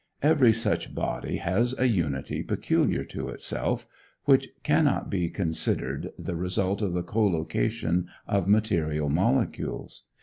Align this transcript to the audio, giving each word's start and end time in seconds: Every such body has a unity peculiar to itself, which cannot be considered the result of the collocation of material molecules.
Every 0.23 0.51
such 0.51 0.95
body 0.95 1.37
has 1.37 1.77
a 1.77 1.87
unity 1.87 2.41
peculiar 2.41 3.03
to 3.03 3.29
itself, 3.29 3.85
which 4.25 4.49
cannot 4.63 5.11
be 5.11 5.29
considered 5.29 6.09
the 6.17 6.35
result 6.35 6.81
of 6.81 6.93
the 6.93 7.03
collocation 7.03 8.07
of 8.27 8.47
material 8.47 9.09
molecules. 9.09 10.05